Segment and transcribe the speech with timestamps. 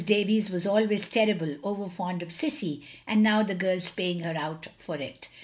[0.03, 4.35] Davies was always terrible over fond of Cissie, and now the girl 's paying her
[4.35, 5.29] out for it.